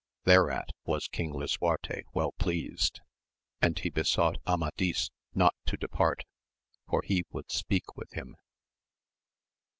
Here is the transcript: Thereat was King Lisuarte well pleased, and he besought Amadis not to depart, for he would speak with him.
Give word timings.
Thereat 0.23 0.69
was 0.83 1.07
King 1.07 1.31
Lisuarte 1.31 2.05
well 2.11 2.31
pleased, 2.31 3.01
and 3.61 3.77
he 3.77 3.91
besought 3.91 4.39
Amadis 4.47 5.11
not 5.35 5.53
to 5.67 5.77
depart, 5.77 6.25
for 6.89 7.03
he 7.05 7.23
would 7.29 7.51
speak 7.51 7.95
with 7.95 8.11
him. 8.13 8.35